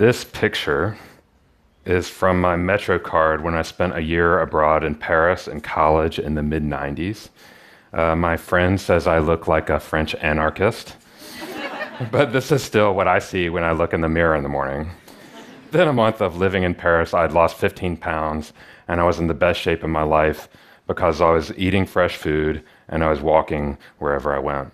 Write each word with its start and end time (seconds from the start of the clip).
This 0.00 0.24
picture 0.24 0.96
is 1.84 2.08
from 2.08 2.40
my 2.40 2.56
Metro 2.56 2.98
card 2.98 3.44
when 3.44 3.54
I 3.54 3.60
spent 3.60 3.94
a 3.94 4.00
year 4.00 4.40
abroad 4.40 4.82
in 4.82 4.94
Paris 4.94 5.46
in 5.46 5.60
college 5.60 6.18
in 6.18 6.36
the 6.36 6.42
mid 6.42 6.62
90s. 6.62 7.28
Uh, 7.92 8.16
my 8.16 8.38
friend 8.38 8.80
says 8.80 9.06
I 9.06 9.18
look 9.18 9.46
like 9.46 9.68
a 9.68 9.78
French 9.78 10.14
anarchist, 10.14 10.96
but 12.10 12.32
this 12.32 12.50
is 12.50 12.62
still 12.62 12.94
what 12.94 13.08
I 13.08 13.18
see 13.18 13.50
when 13.50 13.62
I 13.62 13.72
look 13.72 13.92
in 13.92 14.00
the 14.00 14.08
mirror 14.08 14.34
in 14.34 14.42
the 14.42 14.48
morning. 14.48 14.90
Within 15.70 15.88
a 15.88 15.92
month 15.92 16.22
of 16.22 16.38
living 16.38 16.62
in 16.62 16.74
Paris, 16.74 17.12
I'd 17.12 17.32
lost 17.32 17.58
15 17.58 17.98
pounds 17.98 18.54
and 18.88 19.02
I 19.02 19.04
was 19.04 19.18
in 19.18 19.26
the 19.26 19.34
best 19.34 19.60
shape 19.60 19.82
of 19.82 19.90
my 19.90 20.02
life 20.02 20.48
because 20.86 21.20
I 21.20 21.28
was 21.28 21.52
eating 21.58 21.84
fresh 21.84 22.16
food 22.16 22.64
and 22.88 23.04
I 23.04 23.10
was 23.10 23.20
walking 23.20 23.76
wherever 23.98 24.34
I 24.34 24.38
went. 24.38 24.72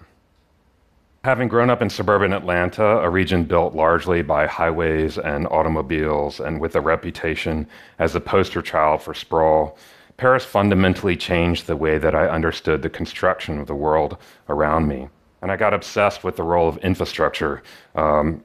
Having 1.26 1.48
grown 1.48 1.70
up 1.70 1.82
in 1.82 1.90
suburban 1.90 2.32
Atlanta, 2.32 3.00
a 3.00 3.10
region 3.10 3.42
built 3.42 3.74
largely 3.74 4.22
by 4.22 4.46
highways 4.46 5.18
and 5.18 5.48
automobiles, 5.48 6.38
and 6.38 6.60
with 6.60 6.76
a 6.76 6.80
reputation 6.80 7.66
as 7.98 8.12
the 8.12 8.20
poster 8.20 8.62
child 8.62 9.02
for 9.02 9.12
sprawl, 9.12 9.76
Paris 10.18 10.44
fundamentally 10.44 11.16
changed 11.16 11.66
the 11.66 11.74
way 11.74 11.98
that 11.98 12.14
I 12.14 12.28
understood 12.28 12.80
the 12.80 12.88
construction 12.88 13.58
of 13.58 13.66
the 13.66 13.74
world 13.74 14.18
around 14.48 14.86
me. 14.86 15.08
And 15.42 15.50
I 15.50 15.56
got 15.56 15.74
obsessed 15.74 16.22
with 16.22 16.36
the 16.36 16.44
role 16.44 16.68
of 16.68 16.78
infrastructure. 16.78 17.64
Um, 17.96 18.44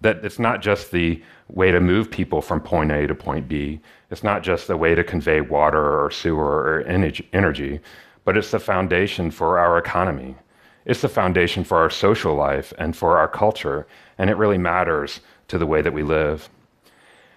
that 0.00 0.24
it's 0.24 0.38
not 0.38 0.62
just 0.62 0.92
the 0.92 1.22
way 1.50 1.72
to 1.72 1.78
move 1.78 2.10
people 2.10 2.40
from 2.40 2.62
point 2.62 2.90
A 2.90 3.06
to 3.06 3.14
point 3.14 3.48
B, 3.48 3.80
it's 4.10 4.24
not 4.24 4.42
just 4.42 4.66
the 4.66 4.78
way 4.78 4.94
to 4.94 5.04
convey 5.04 5.42
water 5.42 6.02
or 6.02 6.10
sewer 6.10 6.42
or 6.42 6.84
energy, 7.34 7.80
but 8.24 8.38
it's 8.38 8.50
the 8.50 8.58
foundation 8.58 9.30
for 9.30 9.58
our 9.58 9.76
economy. 9.76 10.36
It's 10.84 11.00
the 11.00 11.08
foundation 11.08 11.64
for 11.64 11.78
our 11.78 11.90
social 11.90 12.34
life 12.34 12.72
and 12.78 12.96
for 12.96 13.16
our 13.16 13.28
culture, 13.28 13.86
and 14.18 14.28
it 14.28 14.36
really 14.36 14.58
matters 14.58 15.20
to 15.48 15.58
the 15.58 15.66
way 15.66 15.80
that 15.80 15.94
we 15.94 16.02
live. 16.02 16.48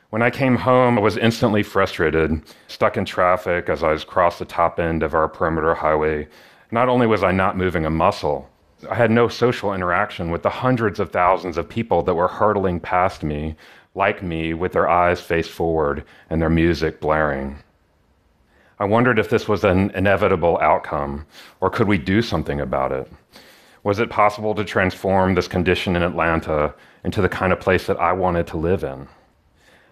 When 0.10 0.22
I 0.22 0.30
came 0.30 0.56
home, 0.56 0.98
I 0.98 1.02
was 1.02 1.18
instantly 1.18 1.64
frustrated, 1.64 2.42
stuck 2.68 2.98
in 2.98 3.06
traffic 3.06 3.70
as 3.70 3.84
I 3.84 3.92
was 3.92 4.04
across 4.04 4.40
the 4.40 4.46
top 4.46 4.80
end 4.80 5.04
of 5.04 5.14
our 5.14 5.28
perimeter 5.28 5.76
highway. 5.76 6.28
Not 6.72 6.90
only 6.90 7.08
was 7.08 7.24
I 7.24 7.32
not 7.32 7.58
moving 7.58 7.86
a 7.86 7.90
muscle, 7.90 8.50
I 8.90 8.96
had 8.96 9.12
no 9.12 9.28
social 9.28 9.74
interaction 9.74 10.30
with 10.30 10.44
the 10.44 10.50
hundreds 10.50 11.00
of 11.00 11.12
thousands 11.12 11.58
of 11.58 11.68
people 11.68 12.04
that 12.04 12.14
were 12.14 12.28
hurtling 12.28 12.80
past 12.80 13.24
me, 13.24 13.56
like 13.96 14.22
me, 14.22 14.54
with 14.54 14.74
their 14.74 14.88
eyes 14.88 15.20
faced 15.20 15.50
forward 15.50 16.04
and 16.30 16.42
their 16.42 16.50
music 16.50 17.00
blaring. 17.02 17.58
I 18.80 18.86
wondered 18.86 19.18
if 19.18 19.30
this 19.30 19.48
was 19.48 19.64
an 19.64 19.90
inevitable 19.92 20.60
outcome, 20.62 21.26
or 21.62 21.70
could 21.70 21.88
we 21.88 21.98
do 21.98 22.22
something 22.22 22.62
about 22.62 22.92
it? 22.92 23.12
Was 23.84 24.00
it 24.00 24.10
possible 24.10 24.54
to 24.54 24.64
transform 24.64 25.34
this 25.34 25.48
condition 25.48 25.96
in 25.96 26.04
Atlanta 26.04 26.76
into 27.04 27.22
the 27.22 27.30
kind 27.30 27.52
of 27.52 27.60
place 27.60 27.88
that 27.88 28.00
I 28.00 28.14
wanted 28.14 28.46
to 28.48 28.58
live 28.58 28.84
in? 28.84 29.08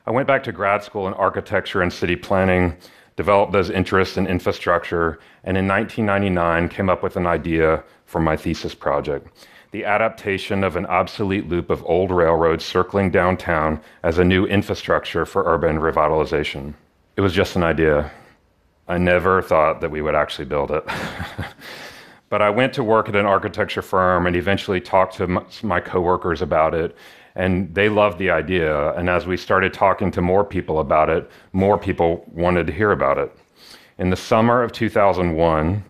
I 0.05 0.11
went 0.11 0.27
back 0.27 0.43
to 0.43 0.51
grad 0.51 0.83
school 0.83 1.07
in 1.07 1.13
architecture 1.15 1.81
and 1.81 1.91
city 1.91 2.15
planning, 2.15 2.77
developed 3.15 3.53
those 3.53 3.71
interests 3.71 4.17
in 4.17 4.27
infrastructure, 4.27 5.19
and 5.43 5.57
in 5.57 5.67
1999 5.67 6.69
came 6.69 6.89
up 6.89 7.01
with 7.01 7.15
an 7.15 7.25
idea 7.25 7.83
for 8.05 8.19
my 8.19 8.37
thesis 8.37 8.75
project 8.75 9.27
the 9.75 9.83
adaptation 9.83 10.63
of 10.63 10.77
an 10.77 10.85
obsolete 10.85 11.49
loop 11.49 11.69
of 11.69 11.83
old 11.85 12.09
railroads 12.09 12.63
circling 12.63 13.11
downtown 13.11 13.77
as 14.03 14.17
a 14.17 14.23
new 14.23 14.45
infrastructure 14.45 15.25
for 15.25 15.43
urban 15.45 15.77
revitalization. 15.79 16.73
It 17.17 17.21
was 17.21 17.33
just 17.33 17.57
an 17.57 17.63
idea. 17.63 18.09
I 18.87 18.97
never 18.97 19.41
thought 19.41 19.81
that 19.81 19.89
we 19.89 20.01
would 20.01 20.15
actually 20.15 20.45
build 20.45 20.71
it. 20.71 20.85
but 22.29 22.41
I 22.41 22.49
went 22.49 22.73
to 22.73 22.83
work 22.83 23.09
at 23.09 23.15
an 23.15 23.25
architecture 23.25 23.81
firm 23.81 24.27
and 24.27 24.35
eventually 24.35 24.79
talked 24.79 25.15
to 25.15 25.43
my 25.63 25.79
coworkers 25.79 26.41
about 26.41 26.75
it. 26.75 26.95
And 27.35 27.73
they 27.73 27.89
loved 27.89 28.19
the 28.19 28.29
idea. 28.29 28.93
And 28.93 29.09
as 29.09 29.25
we 29.25 29.37
started 29.37 29.73
talking 29.73 30.11
to 30.11 30.21
more 30.21 30.45
people 30.45 30.79
about 30.79 31.09
it, 31.09 31.29
more 31.51 31.77
people 31.77 32.23
wanted 32.31 32.67
to 32.67 32.73
hear 32.73 32.91
about 32.91 33.17
it. 33.17 33.35
In 33.97 34.09
the 34.09 34.15
summer 34.15 34.61
of 34.61 34.71
2001, 34.71 35.83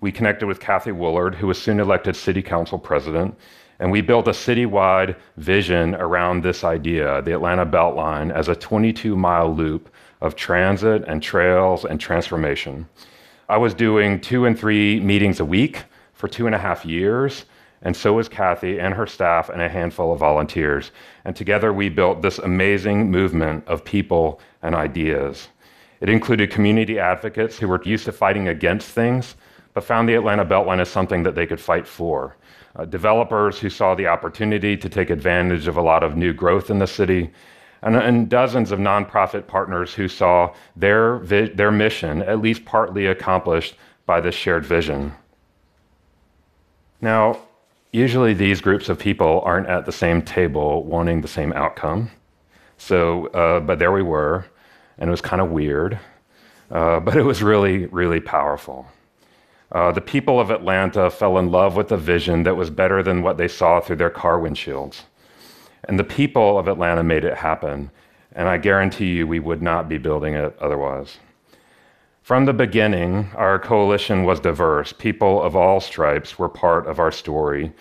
we 0.00 0.12
connected 0.12 0.46
with 0.46 0.60
Kathy 0.60 0.90
Woolard, 0.90 1.34
who 1.34 1.48
was 1.48 1.60
soon 1.60 1.80
elected 1.80 2.16
city 2.16 2.42
council 2.42 2.78
president, 2.78 3.36
and 3.80 3.90
we 3.92 4.00
built 4.00 4.26
a 4.26 4.32
citywide 4.32 5.16
vision 5.36 5.94
around 5.96 6.42
this 6.42 6.64
idea, 6.64 7.22
the 7.22 7.32
Atlanta 7.32 7.66
Beltline, 7.66 8.32
as 8.32 8.48
a 8.48 8.56
22 8.56 9.16
mile 9.16 9.54
loop 9.54 9.88
of 10.20 10.36
transit 10.36 11.04
and 11.06 11.22
trails 11.22 11.84
and 11.84 12.00
transformation. 12.00 12.88
I 13.48 13.56
was 13.56 13.74
doing 13.74 14.20
two 14.20 14.46
and 14.46 14.58
three 14.58 15.00
meetings 15.00 15.40
a 15.40 15.44
week 15.44 15.84
for 16.12 16.28
two 16.28 16.46
and 16.46 16.54
a 16.54 16.58
half 16.58 16.84
years, 16.84 17.44
and 17.82 17.96
so 17.96 18.14
was 18.14 18.28
Kathy 18.28 18.80
and 18.80 18.92
her 18.94 19.06
staff 19.06 19.48
and 19.48 19.62
a 19.62 19.68
handful 19.68 20.12
of 20.12 20.18
volunteers. 20.18 20.90
And 21.24 21.34
together 21.34 21.72
we 21.72 21.88
built 21.88 22.22
this 22.22 22.38
amazing 22.38 23.10
movement 23.10 23.66
of 23.68 23.84
people 23.84 24.40
and 24.62 24.74
ideas. 24.74 25.48
It 26.00 26.08
included 26.08 26.50
community 26.50 26.98
advocates 26.98 27.58
who 27.58 27.68
were 27.68 27.82
used 27.84 28.04
to 28.04 28.12
fighting 28.12 28.48
against 28.48 28.88
things, 28.88 29.36
but 29.74 29.84
found 29.84 30.08
the 30.08 30.14
Atlanta 30.14 30.44
Beltline 30.44 30.80
as 30.80 30.88
something 30.88 31.22
that 31.22 31.34
they 31.34 31.46
could 31.46 31.60
fight 31.60 31.86
for. 31.86 32.36
Uh, 32.76 32.84
developers 32.84 33.58
who 33.58 33.70
saw 33.70 33.94
the 33.94 34.06
opportunity 34.06 34.76
to 34.76 34.88
take 34.88 35.10
advantage 35.10 35.66
of 35.66 35.76
a 35.76 35.82
lot 35.82 36.02
of 36.02 36.16
new 36.16 36.32
growth 36.32 36.70
in 36.70 36.78
the 36.78 36.86
city, 36.86 37.30
and, 37.82 37.96
and 37.96 38.28
dozens 38.28 38.70
of 38.70 38.78
nonprofit 38.78 39.46
partners 39.46 39.94
who 39.94 40.08
saw 40.08 40.54
their, 40.76 41.18
vi- 41.18 41.48
their 41.50 41.70
mission 41.70 42.22
at 42.22 42.40
least 42.40 42.64
partly 42.64 43.06
accomplished 43.06 43.74
by 44.06 44.20
this 44.20 44.34
shared 44.34 44.64
vision. 44.64 45.12
Now, 47.00 47.38
usually 47.92 48.34
these 48.34 48.60
groups 48.60 48.88
of 48.88 48.98
people 48.98 49.42
aren't 49.44 49.68
at 49.68 49.86
the 49.86 49.92
same 49.92 50.22
table 50.22 50.84
wanting 50.84 51.20
the 51.20 51.28
same 51.28 51.52
outcome. 51.52 52.10
So, 52.76 53.26
uh, 53.28 53.60
but 53.60 53.78
there 53.78 53.92
we 53.92 54.02
were, 54.02 54.46
and 54.98 55.08
it 55.08 55.10
was 55.10 55.20
kind 55.20 55.42
of 55.42 55.50
weird, 55.50 55.98
uh, 56.70 57.00
but 57.00 57.16
it 57.16 57.22
was 57.22 57.42
really, 57.42 57.86
really 57.86 58.20
powerful. 58.20 58.86
Uh, 59.70 59.92
the 59.92 60.00
people 60.00 60.40
of 60.40 60.50
Atlanta 60.50 61.10
fell 61.10 61.38
in 61.38 61.50
love 61.50 61.76
with 61.76 61.92
a 61.92 61.96
vision 61.96 62.42
that 62.44 62.56
was 62.56 62.70
better 62.70 63.02
than 63.02 63.22
what 63.22 63.36
they 63.36 63.48
saw 63.48 63.80
through 63.80 63.96
their 63.96 64.10
car 64.10 64.38
windshields. 64.38 65.02
And 65.84 65.98
the 65.98 66.04
people 66.04 66.58
of 66.58 66.68
Atlanta 66.68 67.02
made 67.02 67.24
it 67.24 67.36
happen. 67.36 67.90
And 68.32 68.48
I 68.48 68.58
guarantee 68.58 69.16
you 69.16 69.26
we 69.26 69.40
would 69.40 69.62
not 69.62 69.88
be 69.88 69.98
building 69.98 70.34
it 70.34 70.56
otherwise. 70.60 71.18
From 72.22 72.44
the 72.44 72.52
beginning, 72.52 73.30
our 73.36 73.58
coalition 73.58 74.24
was 74.24 74.38
diverse. 74.38 74.92
People 74.92 75.42
of 75.42 75.56
all 75.56 75.80
stripes 75.80 76.38
were 76.38 76.48
part 76.48 76.86
of 76.86 76.98
our 76.98 77.10
story. 77.10 77.72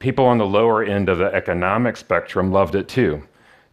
People 0.00 0.24
on 0.24 0.38
the 0.38 0.44
lower 0.44 0.82
end 0.82 1.08
of 1.08 1.18
the 1.18 1.32
economic 1.32 1.96
spectrum 1.96 2.50
loved 2.50 2.74
it 2.74 2.88
too. 2.88 3.22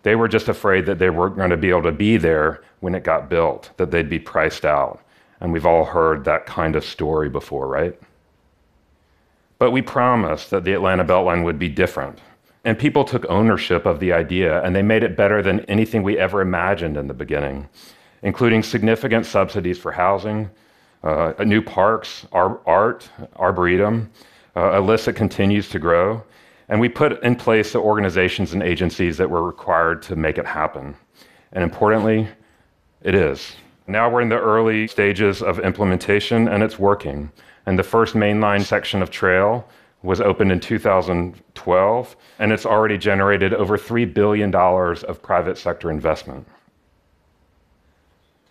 They 0.03 0.16
were 0.16 0.28
just 0.28 0.47
afraid 0.47 0.85
that 0.85 1.00
they 1.00 1.09
weren't 1.09 1.35
going 1.35 1.50
to 1.50 1.57
be 1.57 1.69
able 1.69 1.84
to 1.84 1.91
be 1.91 2.18
there 2.18 2.63
when 2.79 2.94
it 2.94 3.03
got 3.03 3.29
built, 3.29 3.72
that 3.78 3.89
they'd 3.91 4.09
be 4.09 4.19
priced 4.19 4.66
out. 4.66 5.01
And 5.41 5.51
we've 5.51 5.66
all 5.66 5.84
heard 5.84 6.23
that 6.25 6.45
kind 6.45 6.75
of 6.75 6.85
story 6.85 7.29
before, 7.29 7.68
right? 7.68 8.00
But 9.57 9.72
we 9.72 9.81
promised 9.81 10.51
that 10.51 10.63
the 10.63 10.73
Atlanta 10.73 11.03
Beltline 11.03 11.44
would 11.44 11.59
be 11.59 11.69
different. 11.69 12.19
And 12.66 12.78
people 12.78 13.03
took 13.03 13.25
ownership 13.30 13.86
of 13.86 14.00
the 14.00 14.12
idea, 14.12 14.62
and 14.64 14.75
they 14.75 14.81
made 14.81 15.03
it 15.03 15.16
better 15.16 15.42
than 15.42 15.62
anything 15.62 16.03
we 16.03 16.18
ever 16.18 16.42
imagined 16.42 16.97
in 16.97 17.08
the 17.08 17.14
beginning, 17.14 17.70
including 18.22 18.64
significant 18.64 19.25
subsidies 19.25 19.78
for 19.78 19.92
housing, 19.92 20.50
uh, 21.03 21.34
new 21.46 21.62
parks, 21.62 22.25
ar- 22.34 22.59
art, 22.66 23.09
arboretum, 23.38 24.12
uh, 24.56 24.80
a 24.80 24.81
list 24.81 25.06
that 25.06 25.14
continues 25.14 25.69
to 25.69 25.80
grow. 25.80 26.22
And 26.68 26.80
we 26.80 26.90
put 26.90 27.24
in 27.24 27.36
place 27.36 27.72
the 27.72 27.80
organizations 27.80 28.53
and 28.53 28.62
agencies 28.62 29.18
that 29.18 29.30
were 29.30 29.42
required 29.42 30.02
to 30.03 30.16
make 30.16 30.38
it 30.38 30.46
happen. 30.46 30.96
And 31.53 31.64
importantly, 31.64 32.28
it 33.02 33.16
is. 33.16 33.56
Now 33.88 34.09
we're 34.09 34.22
in 34.22 34.30
the 34.30 34.40
early 34.40 34.88
stages 34.88 35.42
of 35.42 35.59
implementation 35.59 36.48
and 36.48 36.62
it's 36.62 36.78
working. 36.78 37.31
And 37.66 37.80
the 37.80 37.84
first 37.84 38.14
mainline 38.14 38.64
section 38.64 39.02
of 39.02 39.09
trail 39.09 39.68
was 40.02 40.22
opened 40.22 40.52
in 40.52 40.60
2012 40.60 42.16
and 42.40 42.51
it's 42.51 42.66
already 42.66 42.98
generated 42.98 43.54
over 43.54 43.78
$3 43.78 44.13
billion 44.13 44.54
of 44.56 45.22
private 45.22 45.57
sector 45.57 45.92
investment. 45.92 46.48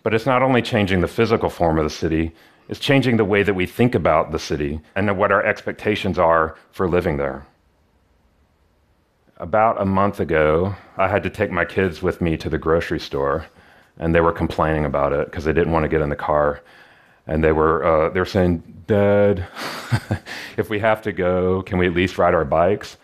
But 0.03 0.13
it's 0.13 0.25
not 0.25 0.43
only 0.43 0.61
changing 0.61 1.01
the 1.01 1.07
physical 1.07 1.49
form 1.49 1.77
of 1.77 1.83
the 1.83 1.89
city, 1.89 2.33
it's 2.67 2.79
changing 2.79 3.17
the 3.17 3.25
way 3.25 3.41
that 3.43 3.55
we 3.55 3.65
think 3.65 3.95
about 3.95 4.31
the 4.31 4.39
city 4.39 4.79
and 4.95 5.17
what 5.17 5.31
our 5.31 5.43
expectations 5.43 6.19
are 6.19 6.55
for 6.71 6.87
living 6.87 7.17
there. 7.17 7.45
About 9.37 9.81
a 9.81 9.85
month 9.85 10.19
ago, 10.19 10.75
I 10.97 11.07
had 11.07 11.23
to 11.23 11.29
take 11.29 11.49
my 11.49 11.65
kids 11.65 12.01
with 12.01 12.21
me 12.21 12.37
to 12.37 12.49
the 12.49 12.57
grocery 12.57 12.99
store 12.99 13.45
and 13.97 14.13
they 14.13 14.21
were 14.21 14.31
complaining 14.31 14.85
about 14.85 15.13
it 15.13 15.25
because 15.25 15.45
they 15.45 15.53
didn't 15.53 15.73
want 15.73 15.83
to 15.83 15.89
get 15.89 16.01
in 16.01 16.09
the 16.09 16.15
car. 16.15 16.61
And 17.29 17.43
they 17.43 17.51
were 17.51 17.83
uh, 17.85 18.09
they 18.09 18.19
were 18.19 18.25
saying, 18.25 18.63
"Dad, 18.87 19.47
if 20.57 20.69
we 20.69 20.79
have 20.79 21.01
to 21.03 21.11
go, 21.11 21.61
can 21.61 21.77
we 21.77 21.85
at 21.85 21.93
least 21.93 22.17
ride 22.17 22.33
our 22.33 22.43
bikes?" 22.43 22.97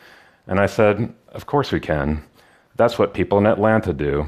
And 0.47 0.59
I 0.59 0.65
said, 0.65 1.13
"Of 1.29 1.45
course 1.45 1.71
we 1.71 1.79
can. 1.79 2.23
That's 2.75 2.97
what 2.97 3.13
people 3.13 3.37
in 3.37 3.45
Atlanta 3.45 3.93
do. 3.93 4.27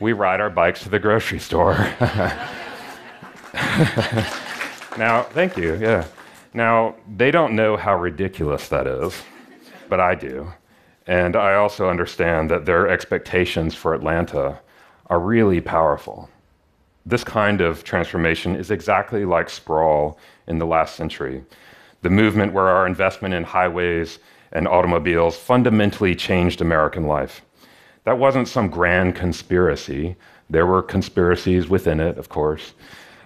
We 0.00 0.14
ride 0.14 0.40
our 0.40 0.48
bikes 0.50 0.82
to 0.84 0.88
the 0.88 0.98
grocery 0.98 1.38
store." 1.38 1.74
now, 4.98 5.22
thank 5.30 5.58
you. 5.58 5.74
Yeah. 5.76 6.06
Now 6.54 6.94
they 7.16 7.30
don't 7.30 7.54
know 7.54 7.76
how 7.76 7.96
ridiculous 7.96 8.68
that 8.68 8.86
is, 8.86 9.22
but 9.90 10.00
I 10.00 10.14
do. 10.14 10.50
And 11.06 11.36
I 11.36 11.54
also 11.56 11.90
understand 11.90 12.50
that 12.50 12.64
their 12.64 12.88
expectations 12.88 13.74
for 13.74 13.92
Atlanta 13.92 14.58
are 15.10 15.20
really 15.20 15.60
powerful. 15.60 16.30
This 17.06 17.22
kind 17.22 17.60
of 17.60 17.84
transformation 17.84 18.56
is 18.56 18.70
exactly 18.70 19.26
like 19.26 19.50
sprawl 19.50 20.18
in 20.46 20.58
the 20.58 20.66
last 20.66 20.96
century, 20.96 21.44
the 22.00 22.08
movement 22.10 22.54
where 22.54 22.68
our 22.68 22.86
investment 22.86 23.34
in 23.34 23.44
highways 23.44 24.18
and 24.52 24.66
automobiles 24.66 25.36
fundamentally 25.36 26.14
changed 26.14 26.62
American 26.62 27.06
life. 27.06 27.42
That 28.04 28.18
wasn't 28.18 28.48
some 28.48 28.68
grand 28.68 29.16
conspiracy. 29.16 30.16
There 30.48 30.66
were 30.66 30.82
conspiracies 30.82 31.68
within 31.68 32.00
it, 32.00 32.16
of 32.16 32.28
course. 32.30 32.72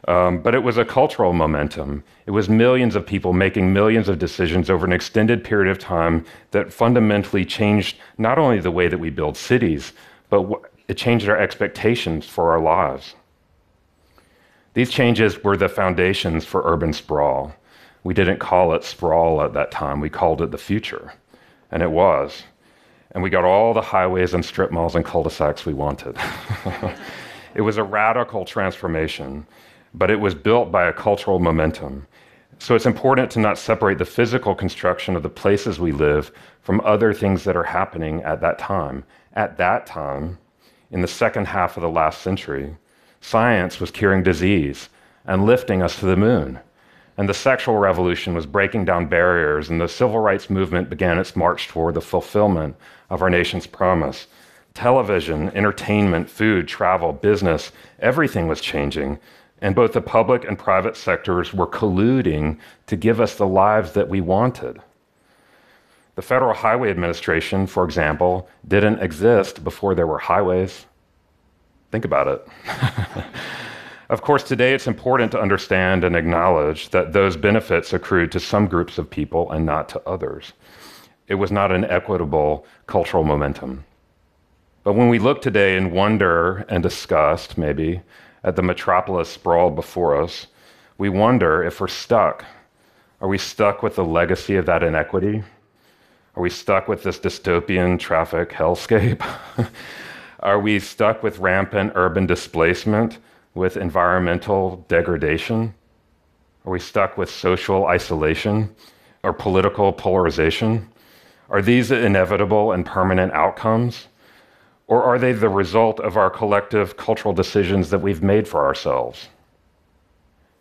Um, 0.08 0.40
but 0.40 0.54
it 0.54 0.62
was 0.62 0.78
a 0.78 0.84
cultural 0.84 1.32
momentum. 1.32 2.02
It 2.26 2.30
was 2.30 2.48
millions 2.48 2.96
of 2.96 3.06
people 3.06 3.32
making 3.32 3.72
millions 3.72 4.08
of 4.08 4.18
decisions 4.18 4.70
over 4.70 4.86
an 4.86 4.92
extended 4.92 5.44
period 5.44 5.70
of 5.70 5.78
time 5.78 6.24
that 6.52 6.72
fundamentally 6.72 7.44
changed 7.44 7.98
not 8.16 8.38
only 8.38 8.58
the 8.58 8.70
way 8.70 8.88
that 8.88 8.98
we 8.98 9.10
build 9.10 9.36
cities, 9.36 9.92
but 10.30 10.48
it 10.88 10.96
changed 10.96 11.28
our 11.28 11.38
expectations 11.38 12.26
for 12.26 12.50
our 12.50 12.60
lives. 12.60 13.14
These 14.74 14.90
changes 14.90 15.42
were 15.42 15.56
the 15.56 15.68
foundations 15.68 16.44
for 16.44 16.62
urban 16.64 16.92
sprawl. 16.92 17.54
We 18.04 18.14
didn't 18.14 18.38
call 18.38 18.74
it 18.74 18.84
sprawl 18.84 19.42
at 19.42 19.52
that 19.54 19.70
time, 19.70 20.00
we 20.00 20.10
called 20.10 20.40
it 20.42 20.50
the 20.50 20.58
future. 20.58 21.14
And 21.70 21.82
it 21.82 21.90
was. 21.90 22.42
And 23.12 23.22
we 23.22 23.30
got 23.30 23.44
all 23.44 23.74
the 23.74 23.82
highways 23.82 24.34
and 24.34 24.44
strip 24.44 24.70
malls 24.70 24.94
and 24.94 25.04
cul 25.04 25.22
de 25.22 25.30
sacs 25.30 25.66
we 25.66 25.74
wanted. 25.74 26.16
it 27.54 27.62
was 27.62 27.76
a 27.76 27.82
radical 27.82 28.44
transformation 28.44 29.46
but 29.94 30.10
it 30.10 30.20
was 30.20 30.34
built 30.34 30.70
by 30.70 30.86
a 30.86 30.92
cultural 30.92 31.38
momentum. 31.38 32.06
So 32.58 32.74
it's 32.74 32.86
important 32.86 33.30
to 33.32 33.40
not 33.40 33.58
separate 33.58 33.98
the 33.98 34.04
physical 34.04 34.54
construction 34.54 35.16
of 35.16 35.22
the 35.22 35.28
places 35.28 35.78
we 35.78 35.92
live 35.92 36.32
from 36.62 36.80
other 36.84 37.12
things 37.12 37.44
that 37.44 37.56
are 37.56 37.64
happening 37.64 38.22
at 38.22 38.40
that 38.40 38.58
time. 38.58 39.04
At 39.34 39.56
that 39.58 39.86
time, 39.86 40.38
in 40.90 41.00
the 41.00 41.08
second 41.08 41.46
half 41.46 41.76
of 41.76 41.82
the 41.82 41.88
last 41.88 42.22
century, 42.22 42.76
science 43.20 43.80
was 43.80 43.90
curing 43.90 44.22
disease 44.22 44.88
and 45.24 45.46
lifting 45.46 45.82
us 45.82 45.98
to 45.98 46.06
the 46.06 46.16
moon. 46.16 46.58
And 47.16 47.28
the 47.28 47.34
sexual 47.34 47.76
revolution 47.76 48.34
was 48.34 48.46
breaking 48.46 48.84
down 48.84 49.06
barriers, 49.06 49.68
and 49.68 49.80
the 49.80 49.88
civil 49.88 50.20
rights 50.20 50.48
movement 50.48 50.88
began 50.88 51.18
its 51.18 51.34
march 51.34 51.68
toward 51.68 51.94
the 51.94 52.00
fulfillment 52.00 52.76
of 53.10 53.22
our 53.22 53.30
nation's 53.30 53.66
promise. 53.66 54.28
Television, 54.74 55.48
entertainment, 55.50 56.30
food, 56.30 56.68
travel, 56.68 57.12
business, 57.12 57.72
everything 57.98 58.46
was 58.46 58.60
changing 58.60 59.18
and 59.60 59.74
both 59.74 59.92
the 59.92 60.00
public 60.00 60.44
and 60.44 60.58
private 60.58 60.96
sectors 60.96 61.52
were 61.52 61.66
colluding 61.66 62.58
to 62.86 62.96
give 62.96 63.20
us 63.20 63.34
the 63.34 63.46
lives 63.46 63.92
that 63.92 64.08
we 64.08 64.20
wanted. 64.20 64.80
The 66.14 66.22
Federal 66.22 66.54
Highway 66.54 66.90
Administration, 66.90 67.66
for 67.66 67.84
example, 67.84 68.48
didn't 68.66 69.00
exist 69.00 69.62
before 69.62 69.94
there 69.94 70.06
were 70.06 70.18
highways. 70.18 70.86
Think 71.90 72.04
about 72.04 72.28
it. 72.28 72.46
of 74.10 74.22
course, 74.22 74.42
today 74.42 74.74
it's 74.74 74.86
important 74.86 75.32
to 75.32 75.40
understand 75.40 76.04
and 76.04 76.14
acknowledge 76.14 76.90
that 76.90 77.12
those 77.12 77.36
benefits 77.36 77.92
accrued 77.92 78.30
to 78.32 78.40
some 78.40 78.66
groups 78.66 78.98
of 78.98 79.08
people 79.08 79.50
and 79.52 79.64
not 79.64 79.88
to 79.90 80.02
others. 80.06 80.52
It 81.28 81.34
was 81.34 81.50
not 81.50 81.72
an 81.72 81.84
equitable 81.84 82.66
cultural 82.86 83.24
momentum. 83.24 83.84
But 84.84 84.94
when 84.94 85.08
we 85.08 85.18
look 85.18 85.42
today 85.42 85.76
in 85.76 85.90
wonder 85.90 86.64
and 86.68 86.82
disgust, 86.82 87.58
maybe, 87.58 88.00
at 88.44 88.56
the 88.56 88.62
metropolis 88.62 89.28
sprawled 89.28 89.74
before 89.74 90.20
us, 90.20 90.46
we 90.96 91.08
wonder 91.08 91.62
if 91.62 91.80
we're 91.80 91.88
stuck. 91.88 92.44
Are 93.20 93.28
we 93.28 93.38
stuck 93.38 93.82
with 93.82 93.96
the 93.96 94.04
legacy 94.04 94.56
of 94.56 94.66
that 94.66 94.82
inequity? 94.82 95.42
Are 96.36 96.42
we 96.42 96.50
stuck 96.50 96.86
with 96.86 97.02
this 97.02 97.18
dystopian 97.18 97.98
traffic 97.98 98.50
hellscape? 98.50 99.22
Are 100.40 100.60
we 100.60 100.78
stuck 100.78 101.22
with 101.22 101.38
rampant 101.38 101.92
urban 101.94 102.26
displacement, 102.26 103.18
with 103.54 103.76
environmental 103.76 104.84
degradation? 104.88 105.74
Are 106.64 106.72
we 106.72 106.78
stuck 106.78 107.18
with 107.18 107.30
social 107.30 107.86
isolation 107.86 108.74
or 109.22 109.32
political 109.32 109.92
polarization? 109.92 110.88
Are 111.50 111.62
these 111.62 111.90
inevitable 111.90 112.72
and 112.72 112.86
permanent 112.86 113.32
outcomes? 113.32 114.08
Or 114.86 115.02
are 115.02 115.18
they 115.18 115.32
the 115.32 115.48
result 115.48 116.00
of 116.00 116.16
our 116.16 116.30
collective 116.30 116.96
cultural 116.96 117.34
decisions 117.34 117.90
that 117.90 117.98
we've 117.98 118.22
made 118.22 118.46
for 118.46 118.64
ourselves? 118.64 119.28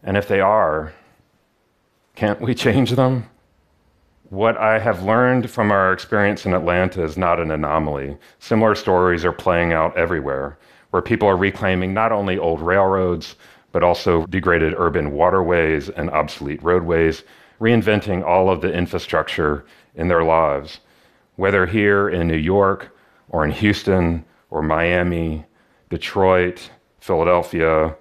And 0.03 0.17
if 0.17 0.27
they 0.27 0.41
are, 0.41 0.93
can't 2.15 2.41
we 2.41 2.55
change 2.65 2.91
them? 2.91 3.29
What 4.29 4.57
I 4.57 4.77
have 4.79 5.03
learned 5.03 5.49
from 5.49 5.71
our 5.71 5.93
experience 5.93 6.45
in 6.45 6.53
Atlanta 6.53 7.01
is 7.01 7.17
not 7.17 7.39
an 7.39 7.49
anomaly. 7.49 8.17
Similar 8.39 8.75
stories 8.75 9.23
are 9.23 9.31
playing 9.31 9.71
out 9.71 9.95
everywhere, 9.95 10.57
where 10.89 11.01
people 11.01 11.29
are 11.29 11.37
reclaiming 11.37 11.93
not 11.93 12.11
only 12.11 12.37
old 12.37 12.59
railroads, 12.59 13.37
but 13.71 13.83
also 13.83 14.25
degraded 14.25 14.73
urban 14.75 15.11
waterways 15.11 15.87
and 15.87 16.09
obsolete 16.09 16.61
roadways, 16.61 17.23
reinventing 17.61 18.21
all 18.21 18.49
of 18.49 18.59
the 18.59 18.73
infrastructure 18.73 19.65
in 19.95 20.09
their 20.09 20.25
lives. 20.25 20.81
Whether 21.37 21.65
here 21.65 22.09
in 22.09 22.27
New 22.27 22.35
York 22.35 22.93
or 23.29 23.45
in 23.45 23.51
Houston 23.51 24.25
or 24.49 24.61
Miami, 24.61 25.45
Detroit, 25.89 26.69
Philadelphia, 26.99 27.95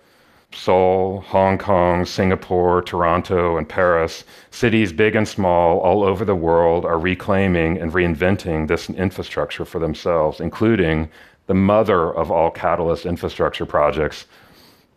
Seoul, 0.52 1.20
Hong 1.20 1.58
Kong, 1.58 2.04
Singapore, 2.04 2.82
Toronto, 2.82 3.56
and 3.56 3.68
Paris, 3.68 4.24
cities 4.50 4.92
big 4.92 5.14
and 5.14 5.26
small 5.26 5.78
all 5.80 6.02
over 6.02 6.24
the 6.24 6.34
world 6.34 6.84
are 6.84 6.98
reclaiming 6.98 7.78
and 7.78 7.92
reinventing 7.92 8.66
this 8.66 8.88
infrastructure 8.90 9.64
for 9.64 9.78
themselves, 9.78 10.40
including 10.40 11.08
the 11.46 11.54
mother 11.54 12.12
of 12.14 12.30
all 12.30 12.50
catalyst 12.50 13.06
infrastructure 13.06 13.66
projects, 13.66 14.26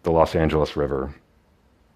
the 0.03 0.11
Los 0.11 0.35
Angeles 0.35 0.75
River. 0.75 1.13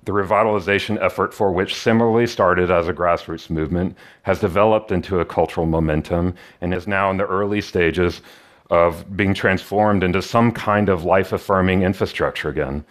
The 0.05 0.11
revitalization 0.11 1.01
effort, 1.01 1.33
for 1.33 1.51
which 1.51 1.75
similarly 1.75 2.27
started 2.27 2.69
as 2.69 2.87
a 2.87 2.93
grassroots 2.93 3.49
movement, 3.49 3.97
has 4.23 4.39
developed 4.39 4.91
into 4.91 5.21
a 5.21 5.25
cultural 5.25 5.65
momentum 5.65 6.35
and 6.59 6.73
is 6.73 6.87
now 6.87 7.09
in 7.09 7.17
the 7.17 7.25
early 7.25 7.61
stages 7.61 8.21
of 8.69 9.15
being 9.15 9.33
transformed 9.33 10.03
into 10.03 10.21
some 10.21 10.51
kind 10.51 10.89
of 10.89 11.05
life 11.05 11.31
affirming 11.31 11.83
infrastructure 11.83 12.49
again. 12.49 12.83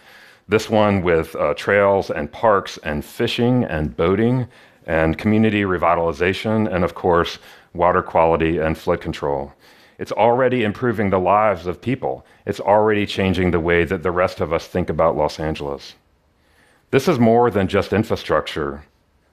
This 0.48 0.68
one 0.68 1.02
with 1.02 1.34
uh, 1.36 1.54
trails 1.54 2.10
and 2.10 2.30
parks 2.30 2.78
and 2.78 3.04
fishing 3.04 3.64
and 3.64 3.96
boating 3.96 4.48
and 4.86 5.16
community 5.16 5.62
revitalization 5.62 6.72
and, 6.72 6.84
of 6.84 6.94
course, 6.94 7.38
water 7.72 8.02
quality 8.02 8.58
and 8.58 8.76
flood 8.76 9.00
control. 9.00 9.52
It's 9.98 10.12
already 10.12 10.64
improving 10.64 11.10
the 11.10 11.20
lives 11.20 11.66
of 11.66 11.80
people. 11.80 12.26
It's 12.44 12.60
already 12.60 13.06
changing 13.06 13.50
the 13.50 13.60
way 13.60 13.84
that 13.84 14.02
the 14.02 14.10
rest 14.10 14.40
of 14.40 14.52
us 14.52 14.66
think 14.66 14.90
about 14.90 15.16
Los 15.16 15.38
Angeles. 15.38 15.94
This 16.90 17.06
is 17.06 17.18
more 17.18 17.50
than 17.50 17.68
just 17.68 17.92
infrastructure. 17.92 18.84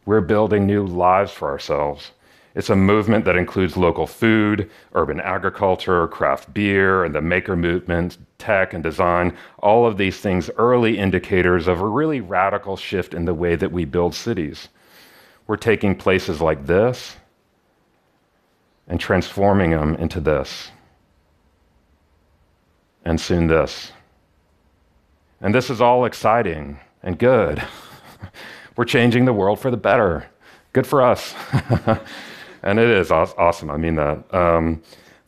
We're 0.05 0.21
building 0.21 0.65
new 0.65 0.85
lives 0.85 1.31
for 1.31 1.49
ourselves. 1.49 2.11
It's 2.55 2.69
a 2.69 2.75
movement 2.75 3.25
that 3.25 3.35
includes 3.35 3.77
local 3.77 4.07
food, 4.07 4.69
urban 4.93 5.19
agriculture, 5.19 6.07
craft 6.07 6.53
beer, 6.53 7.03
and 7.03 7.13
the 7.13 7.21
maker 7.21 7.55
movement, 7.55 8.17
tech 8.37 8.73
and 8.73 8.83
design. 8.83 9.37
All 9.59 9.85
of 9.85 9.97
these 9.97 10.19
things, 10.19 10.49
early 10.57 10.97
indicators 10.97 11.67
of 11.67 11.79
a 11.79 11.85
really 11.85 12.21
radical 12.21 12.75
shift 12.75 13.13
in 13.13 13.25
the 13.25 13.33
way 13.33 13.55
that 13.55 13.71
we 13.71 13.85
build 13.85 14.15
cities. 14.15 14.69
We're 15.45 15.57
taking 15.57 15.95
places 15.95 16.41
like 16.41 16.65
this 16.65 17.17
and 18.87 18.99
transforming 18.99 19.71
them 19.71 19.95
into 19.95 20.19
this. 20.19 20.71
And 23.05 23.21
soon 23.21 23.47
this. 23.47 23.91
And 25.39 25.53
this 25.53 25.69
is 25.69 25.79
all 25.79 26.05
exciting 26.05 26.79
and 27.03 27.17
good. 27.17 27.63
We're 28.75 28.85
changing 28.85 29.25
the 29.25 29.33
world 29.33 29.59
for 29.59 29.71
the 29.71 29.77
better. 29.77 30.29
Good 30.73 30.85
for 30.85 31.01
us. 31.01 31.33
and 32.63 32.79
it 32.79 32.89
is 32.89 33.11
awesome. 33.11 33.69
I 33.69 33.77
mean 33.77 33.95
that. 33.95 34.33
Um, 34.33 34.81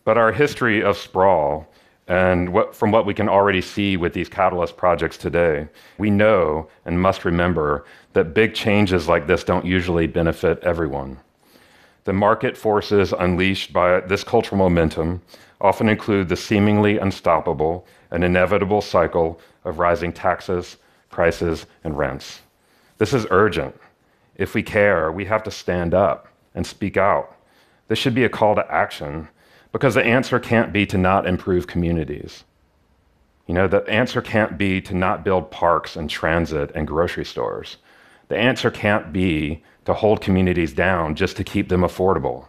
but 0.04 0.18
our 0.18 0.32
history 0.32 0.84
of 0.84 0.98
sprawl, 0.98 1.68
and 2.08 2.52
what, 2.52 2.76
from 2.76 2.92
what 2.92 3.06
we 3.06 3.14
can 3.14 3.30
already 3.30 3.62
see 3.62 3.96
with 3.98 4.14
these 4.14 4.28
catalyst 4.28 4.76
projects 4.76 5.18
today, 5.18 5.68
we 5.98 6.10
know 6.10 6.68
and 6.86 7.00
must 7.00 7.24
remember 7.24 7.86
that 8.14 8.34
big 8.34 8.54
changes 8.54 9.08
like 9.08 9.28
this 9.28 9.44
don't 9.44 9.66
usually 9.66 10.08
benefit 10.08 10.60
everyone. 10.64 11.18
The 12.04 12.14
market 12.14 12.58
forces 12.58 13.14
unleashed 13.14 13.72
by 13.72 14.02
this 14.02 14.24
cultural 14.24 14.58
momentum 14.58 15.22
often 15.62 15.88
include 15.88 16.28
the 16.28 16.36
seemingly 16.36 16.98
unstoppable 16.98 17.86
and 18.10 18.24
inevitable 18.24 18.82
cycle 18.82 19.40
of 19.64 19.78
rising 19.78 20.12
taxes, 20.12 20.78
prices, 21.10 21.68
and 21.84 21.98
rents. 21.98 22.42
This 22.98 23.14
is 23.14 23.28
urgent. 23.30 23.80
If 24.36 24.56
we 24.56 24.64
care, 24.64 25.12
we 25.12 25.26
have 25.26 25.44
to 25.44 25.52
stand 25.52 25.94
up 25.94 26.28
and 26.54 26.66
speak 26.66 26.98
out. 26.98 27.36
This 27.88 28.00
should 28.00 28.16
be 28.16 28.24
a 28.24 28.30
call 28.30 28.56
to 28.56 28.72
action 28.72 29.28
because 29.72 29.96
the 29.96 30.04
answer 30.04 30.40
can't 30.40 30.74
be 30.74 30.86
to 30.86 30.98
not 30.98 31.28
improve 31.28 31.68
communities. 31.68 32.44
You 33.48 33.56
know, 33.56 33.68
the 33.68 33.88
answer 33.90 34.22
can't 34.22 34.58
be 34.58 34.82
to 34.82 34.94
not 34.94 35.24
build 35.24 35.52
parks 35.52 35.96
and 35.96 36.10
transit 36.10 36.72
and 36.74 36.88
grocery 36.88 37.26
stores. 37.26 37.78
The 38.28 38.38
answer 38.38 38.72
can't 38.72 39.12
be 39.12 39.64
to 39.86 39.94
hold 39.94 40.22
communities 40.22 40.74
down 40.74 41.16
just 41.16 41.36
to 41.38 41.44
keep 41.44 41.68
them 41.68 41.82
affordable. 41.82 42.48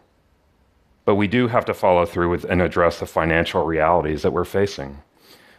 But 1.05 1.17
we 1.17 1.27
do 1.27 1.49
have 1.49 1.65
to 1.65 1.75
follow 1.75 2.07
through 2.07 2.29
with 2.29 2.45
and 2.45 2.63
address 2.63 3.01
the 3.01 3.07
financial 3.07 3.65
realities 3.65 4.23
that 4.23 4.33
we're 4.33 4.45
facing. 4.45 5.03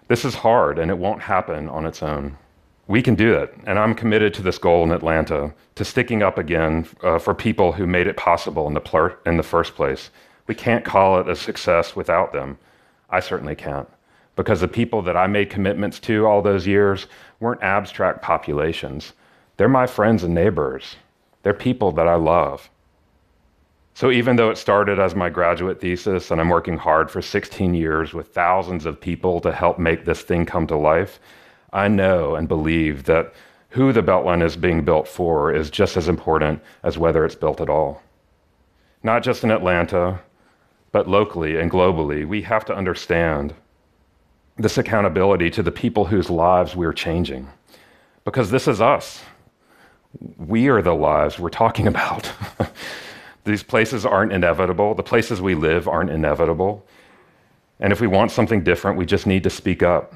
This 0.07 0.23
is 0.23 0.35
hard 0.35 0.79
and 0.79 0.89
it 0.89 0.97
won't 0.97 1.23
happen 1.23 1.67
on 1.67 1.85
its 1.85 2.01
own. 2.01 2.37
We 2.87 3.01
can 3.01 3.15
do 3.15 3.33
it, 3.33 3.55
and 3.65 3.79
I'm 3.79 3.95
committed 3.95 4.33
to 4.33 4.41
this 4.41 4.57
goal 4.57 4.83
in 4.83 4.91
Atlanta, 4.91 5.53
to 5.75 5.85
sticking 5.85 6.21
up 6.21 6.37
again 6.37 6.85
uh, 7.01 7.17
for 7.17 7.33
people 7.33 7.71
who 7.71 7.87
made 7.87 8.07
it 8.07 8.17
possible 8.17 8.67
in 8.67 8.73
the, 8.73 8.81
pl- 8.81 9.15
in 9.25 9.37
the 9.37 9.43
first 9.43 9.75
place. 9.75 10.09
We 10.47 10.55
can't 10.55 10.83
call 10.83 11.19
it 11.19 11.29
a 11.29 11.35
success 11.35 11.95
without 11.95 12.33
them. 12.33 12.57
I 13.09 13.21
certainly 13.21 13.55
can't. 13.55 13.87
Because 14.35 14.59
the 14.59 14.67
people 14.67 15.01
that 15.03 15.15
I 15.15 15.27
made 15.27 15.49
commitments 15.49 15.99
to 16.01 16.25
all 16.25 16.41
those 16.41 16.67
years 16.67 17.07
weren't 17.39 17.63
abstract 17.63 18.21
populations. 18.21 19.13
They're 19.55 19.69
my 19.69 19.87
friends 19.87 20.23
and 20.23 20.33
neighbors. 20.33 20.97
They're 21.43 21.53
people 21.53 21.91
that 21.93 22.07
I 22.07 22.15
love. 22.15 22.69
So 23.93 24.09
even 24.09 24.35
though 24.35 24.49
it 24.49 24.57
started 24.57 24.99
as 24.99 25.13
my 25.13 25.29
graduate 25.29 25.79
thesis 25.79 26.31
and 26.31 26.41
I'm 26.41 26.49
working 26.49 26.77
hard 26.77 27.11
for 27.11 27.21
16 27.21 27.75
years 27.75 28.13
with 28.13 28.33
thousands 28.33 28.85
of 28.85 28.99
people 28.99 29.39
to 29.41 29.51
help 29.51 29.77
make 29.77 30.03
this 30.03 30.21
thing 30.21 30.45
come 30.45 30.65
to 30.67 30.75
life, 30.75 31.19
I 31.73 31.87
know 31.87 32.35
and 32.35 32.47
believe 32.47 33.03
that 33.05 33.33
who 33.69 33.91
the 33.91 34.03
Beltline 34.03 34.43
is 34.43 34.55
being 34.55 34.85
built 34.85 35.07
for 35.07 35.53
is 35.53 35.71
just 35.71 35.97
as 35.97 36.07
important 36.07 36.61
as 36.83 36.97
whether 36.97 37.25
it's 37.25 37.35
built 37.35 37.59
at 37.59 37.69
all. 37.69 38.01
Not 39.01 39.23
just 39.23 39.43
in 39.43 39.49
Atlanta, 39.49 40.21
but 40.91 41.09
locally 41.09 41.57
and 41.57 41.71
globally, 41.71 42.25
we 42.25 42.43
have 42.43 42.63
to 42.65 42.75
understand 42.75 43.55
this 44.57 44.77
accountability 44.77 45.49
to 45.49 45.63
the 45.63 45.71
people 45.71 46.05
whose 46.05 46.29
lives 46.29 46.75
we're 46.75 46.93
changing. 46.93 47.49
Because 48.23 48.51
this 48.51 48.67
is 48.67 48.79
us. 48.79 49.23
We 50.37 50.69
are 50.69 50.83
the 50.83 50.93
lives 50.93 51.39
we're 51.39 51.49
talking 51.49 51.87
about. 51.93 52.31
These 53.43 53.63
places 53.63 54.05
aren't 54.05 54.31
inevitable. 54.31 54.93
The 54.93 55.03
places 55.03 55.41
we 55.41 55.55
live 55.55 55.87
aren't 55.87 56.11
inevitable. 56.11 56.85
And 57.79 57.91
if 57.91 57.99
we 57.99 58.07
want 58.07 58.31
something 58.31 58.63
different, 58.63 58.97
we 58.97 59.05
just 59.05 59.25
need 59.25 59.43
to 59.43 59.49
speak 59.49 59.81
up. 59.81 60.13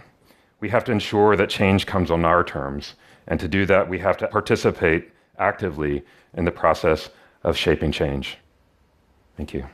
We 0.59 0.69
have 0.69 0.83
to 0.85 0.91
ensure 0.91 1.35
that 1.35 1.49
change 1.49 1.85
comes 1.85 2.09
on 2.09 2.25
our 2.25 2.43
terms. 2.43 2.95
And 3.27 3.39
to 3.39 3.47
do 3.47 3.65
that, 3.65 3.89
we 3.89 3.99
have 3.99 4.17
to 4.17 4.27
participate 4.27 5.11
actively 5.37 6.03
in 6.33 6.45
the 6.45 6.51
process 6.51 7.09
of 7.43 7.55
shaping 7.55 7.91
change. 7.91 8.37
Thank 9.35 9.53
you. 9.53 9.67